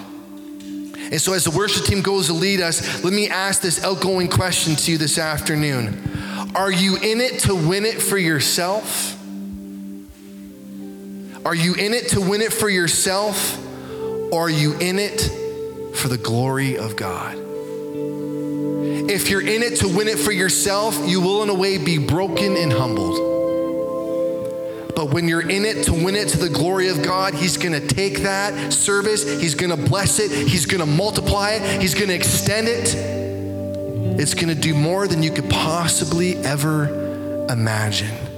[1.10, 4.28] And so, as the worship team goes to lead us, let me ask this outgoing
[4.28, 6.00] question to you this afternoon
[6.54, 9.19] Are you in it to win it for yourself?
[11.44, 13.58] Are you in it to win it for yourself?
[14.32, 15.20] Or are you in it
[15.96, 17.36] for the glory of God?
[19.10, 21.98] If you're in it to win it for yourself, you will, in a way, be
[21.98, 23.28] broken and humbled.
[24.94, 27.86] But when you're in it to win it to the glory of God, He's to
[27.86, 32.94] take that service, He's to bless it, He's to multiply it, He's to extend it.
[34.20, 38.29] It's to do more than you could possibly ever imagine.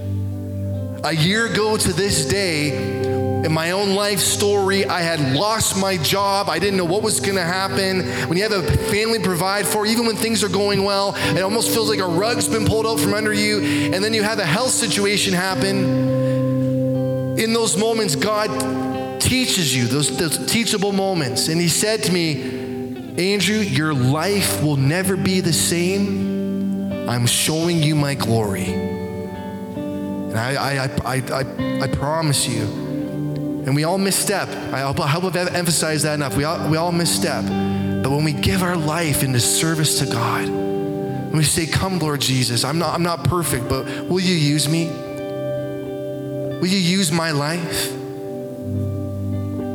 [1.04, 3.02] A year ago to this day,
[3.44, 6.48] in my own life story, I had lost my job.
[6.48, 8.06] I didn't know what was going to happen.
[8.28, 11.40] When you have a family to provide for, even when things are going well, it
[11.40, 13.92] almost feels like a rug's been pulled out from under you.
[13.92, 15.76] And then you have a health situation happen.
[17.36, 21.48] In those moments, God teaches you, those, those teachable moments.
[21.48, 27.08] And He said to me, Andrew, your life will never be the same.
[27.08, 28.91] I'm showing you my glory.
[30.32, 34.48] And I, I, I, I, I promise you, and we all misstep.
[34.72, 36.38] I hope I've emphasized that enough.
[36.38, 37.44] We all, we all misstep.
[37.44, 42.22] But when we give our life into service to God, when we say, Come, Lord
[42.22, 44.86] Jesus, I'm not, I'm not perfect, but will you use me?
[44.86, 47.90] Will you use my life?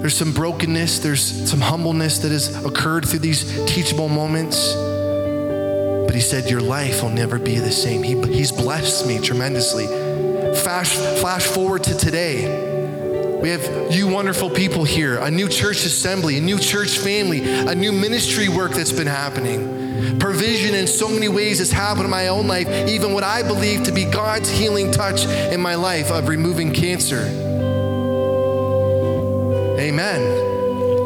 [0.01, 4.73] There's some brokenness, there's some humbleness that has occurred through these teachable moments.
[4.73, 8.01] But he said, Your life will never be the same.
[8.01, 10.06] He, he's blessed me tremendously.
[10.63, 12.65] Flash, flash forward to today.
[13.41, 17.75] We have you wonderful people here, a new church assembly, a new church family, a
[17.75, 20.19] new ministry work that's been happening.
[20.19, 23.83] Provision in so many ways has happened in my own life, even what I believe
[23.83, 27.21] to be God's healing touch in my life of removing cancer.
[29.79, 30.46] Amen.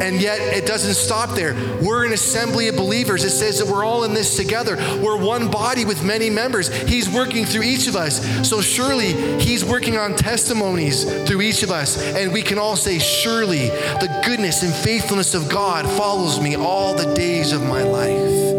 [0.01, 1.53] And yet it doesn't stop there.
[1.79, 3.23] We're an assembly of believers.
[3.23, 4.75] It says that we're all in this together.
[4.99, 6.69] We're one body with many members.
[6.89, 8.49] He's working through each of us.
[8.49, 12.01] So surely He's working on testimonies through each of us.
[12.01, 16.95] And we can all say, Surely the goodness and faithfulness of God follows me all
[16.95, 18.51] the days of my life.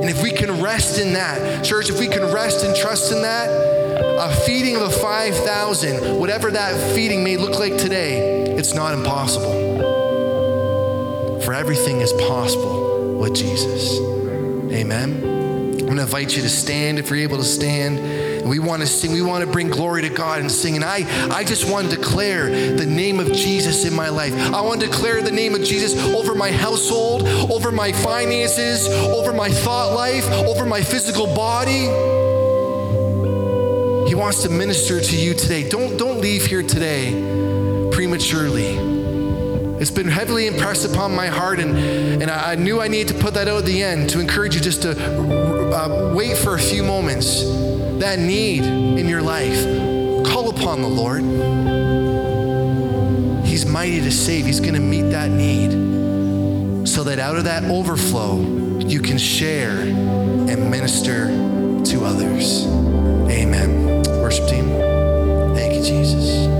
[0.00, 3.20] And if we can rest in that, church, if we can rest and trust in
[3.20, 8.94] that, a feeding of a 5,000, whatever that feeding may look like today, it's not
[8.94, 9.97] impossible
[11.48, 13.98] for everything is possible with Jesus.
[14.70, 15.14] Amen.
[15.14, 17.98] I'm going to invite you to stand if you're able to stand.
[17.98, 20.76] And we want to sing, we want to bring glory to God and sing.
[20.76, 24.34] And I, I just want to declare the name of Jesus in my life.
[24.52, 29.32] I want to declare the name of Jesus over my household, over my finances, over
[29.32, 31.86] my thought life, over my physical body.
[34.06, 35.66] He wants to minister to you today.
[35.66, 38.97] Don't, don't leave here today prematurely.
[39.80, 41.78] It's been heavily impressed upon my heart, and,
[42.20, 44.60] and I, knew I needed to put that out at the end to encourage you
[44.60, 47.44] just to uh, wait for a few moments.
[47.98, 49.64] That need in your life,
[50.26, 51.22] call upon the Lord.
[53.44, 57.64] He's mighty to save, He's going to meet that need so that out of that
[57.64, 58.40] overflow,
[58.80, 61.26] you can share and minister
[61.84, 62.66] to others.
[62.66, 64.02] Amen.
[64.20, 64.66] Worship team,
[65.54, 66.57] thank you, Jesus.